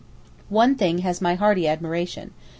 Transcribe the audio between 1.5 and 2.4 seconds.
admiration.